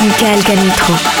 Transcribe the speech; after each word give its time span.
Michael 0.00 0.42
Canitro. 0.42 1.19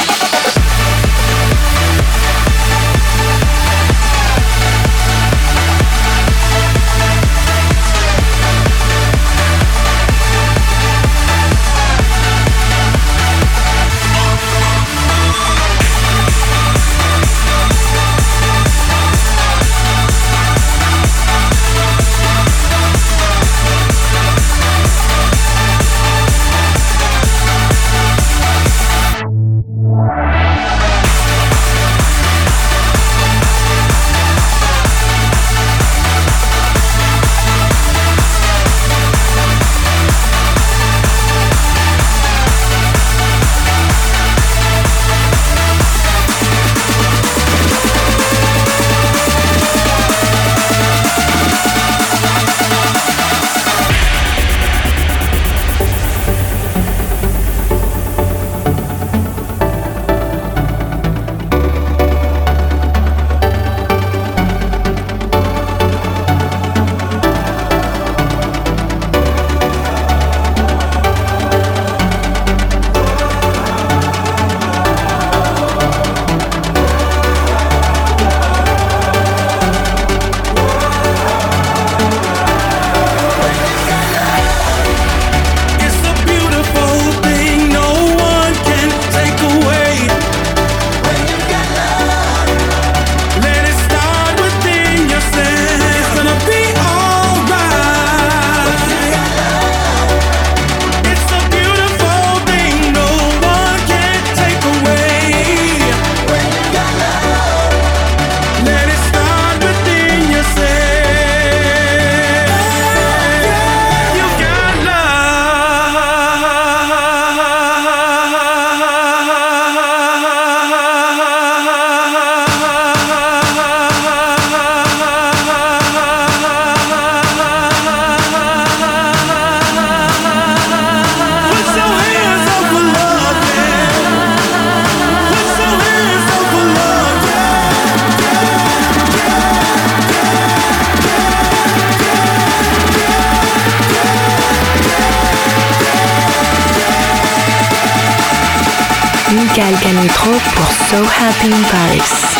Happy 151.20 151.52
in 151.52 151.62
Paris. 151.64 152.39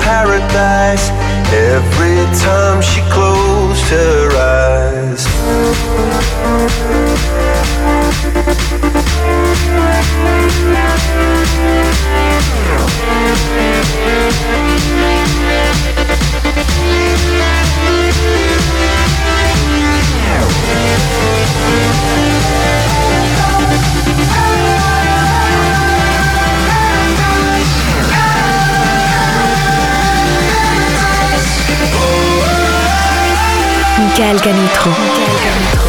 paradise. 0.00 1.10
Every 1.52 2.20
time 2.40 2.82
she 2.82 3.00
closed 3.12 3.84
her 3.90 4.25
Michael 34.18 35.85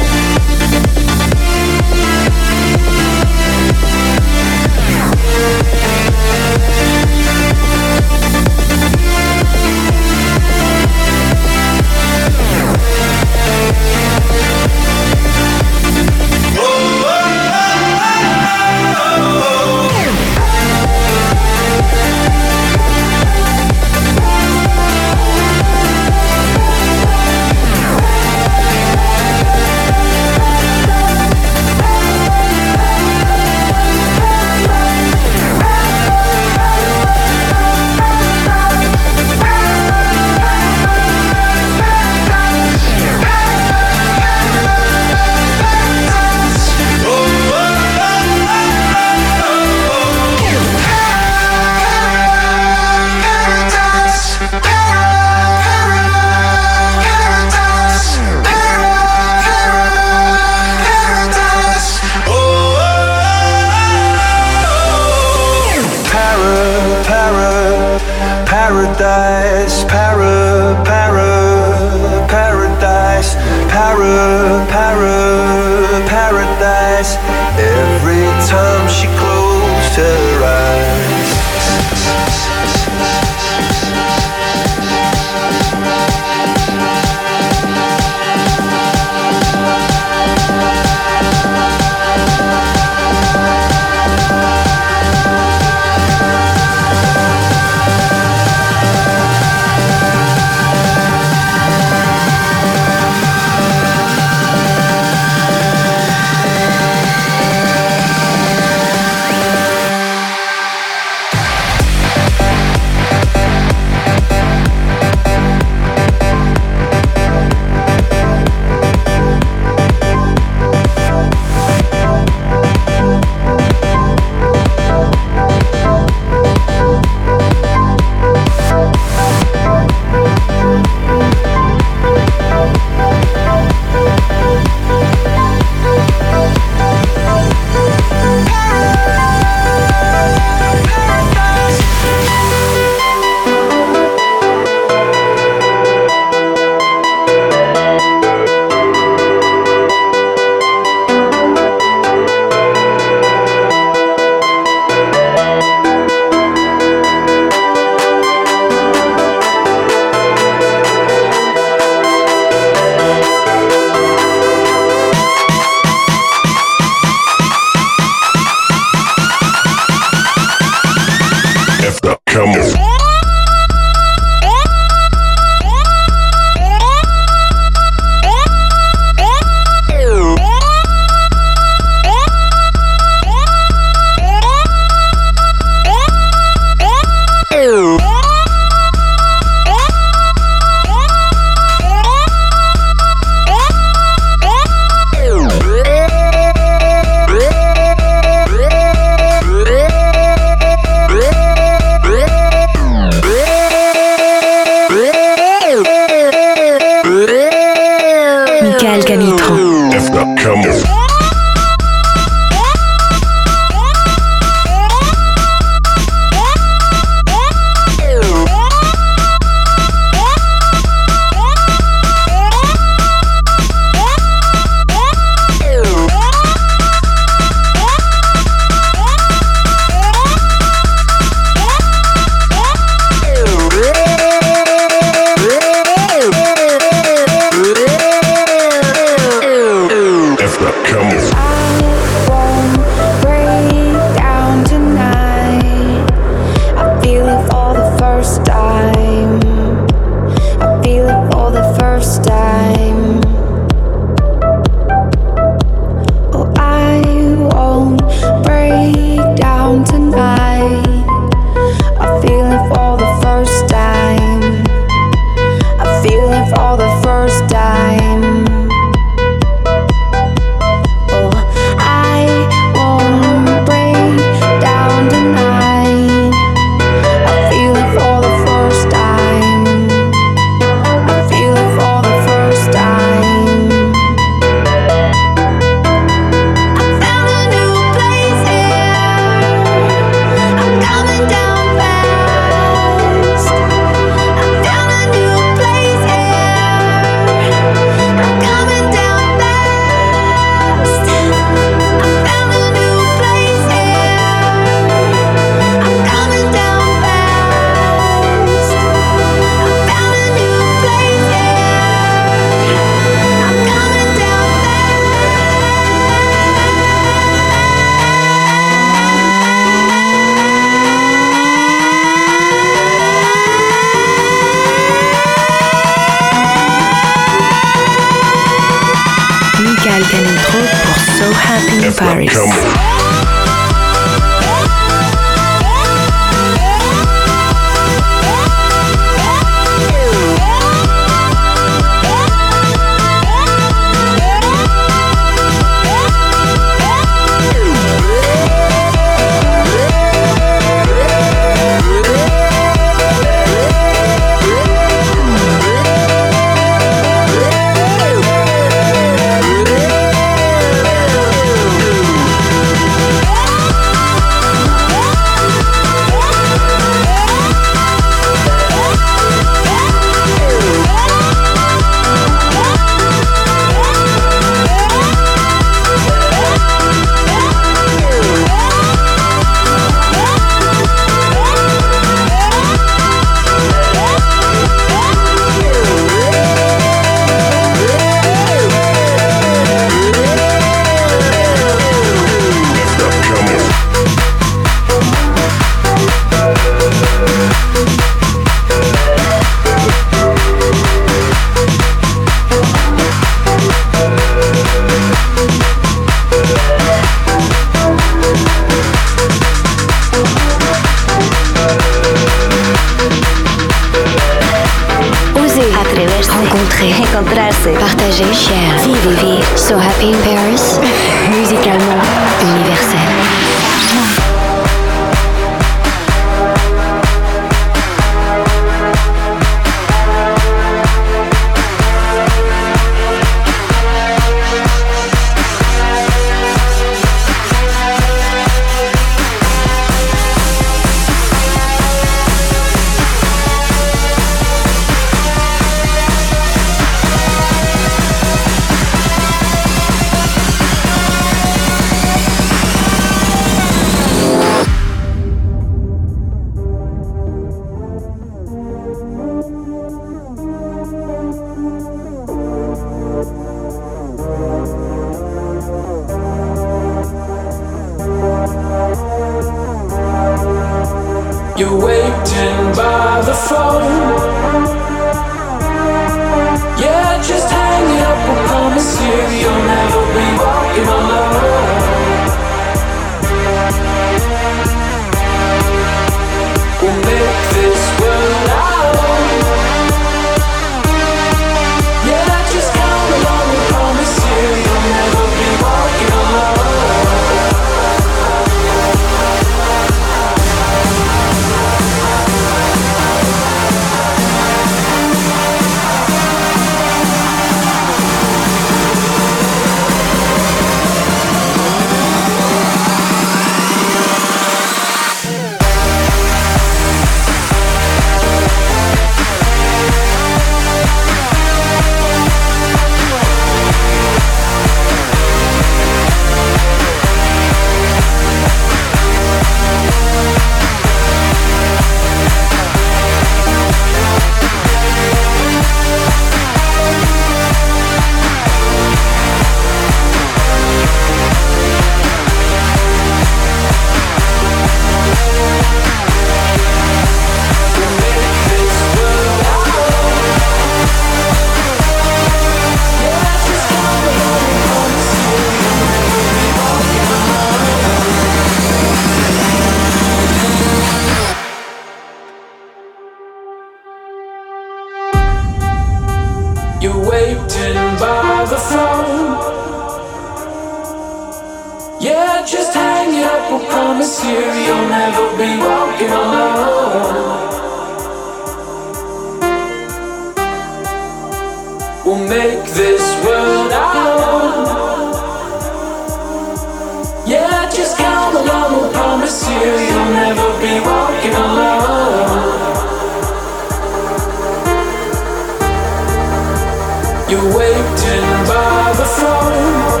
You're 597.32 597.56
waiting 597.56 598.28
by 598.46 598.92
the 598.92 599.06
phone. 599.06 600.00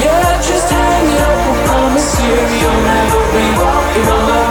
Yeah, 0.00 0.40
just 0.40 0.70
hang 0.70 1.18
up. 1.20 1.38
I 1.48 1.66
promise 1.66 2.18
you, 2.18 2.32
you'll 2.60 2.82
never 2.88 3.20
be 3.30 3.44
walking 3.60 4.08
alone. 4.08 4.49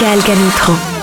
Michael 0.00 0.22
Canutro. 0.22 0.97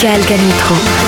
Pascal 0.00 0.24
Canitro. 0.24 0.99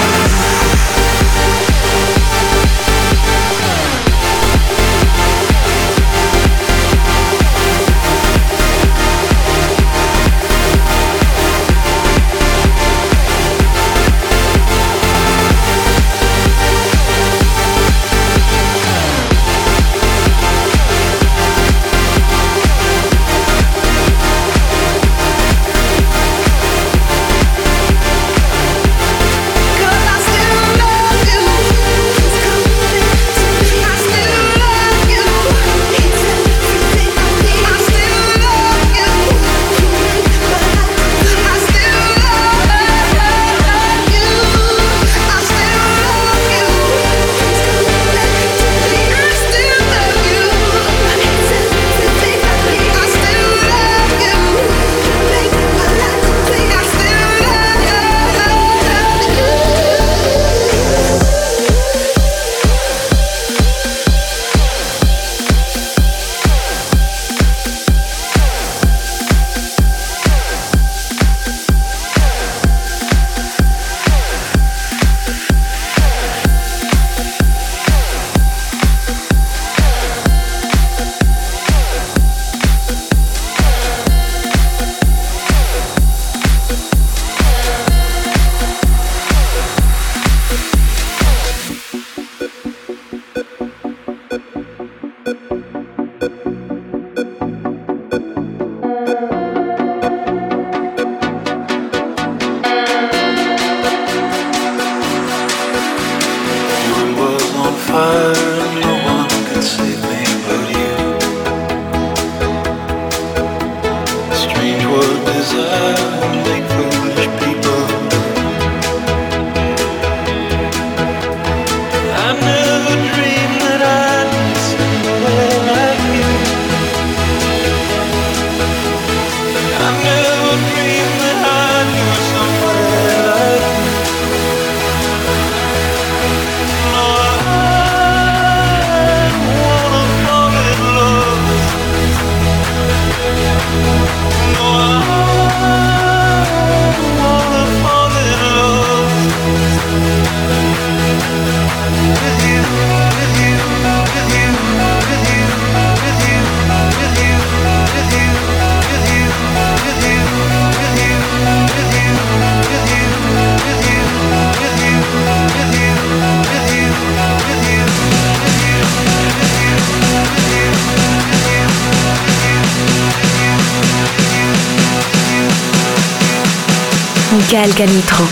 Canitro. 177.83 178.32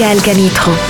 Pascal 0.00 0.89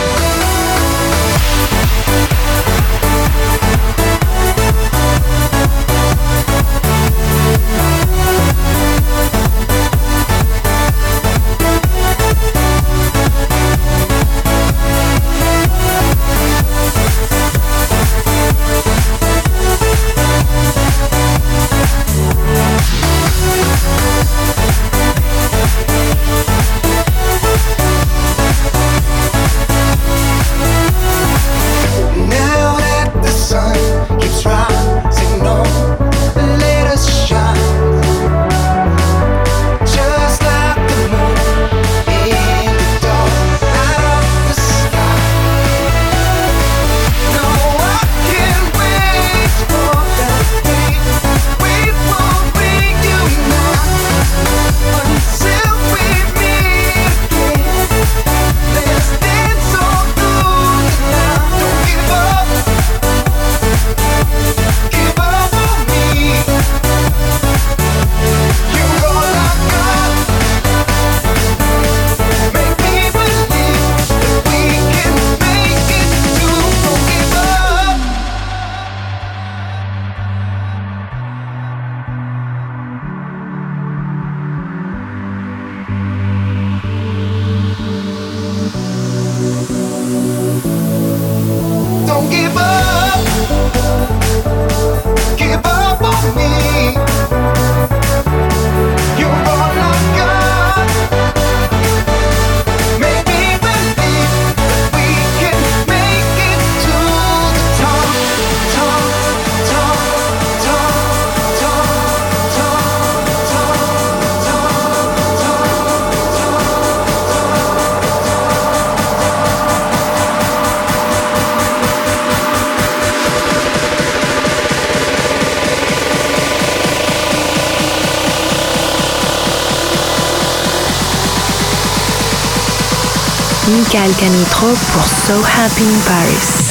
Canitrot 134.60 134.78
pour 134.92 135.06
So 135.06 135.42
Happy 135.42 135.84
in 135.84 136.00
Paris. 136.06 136.69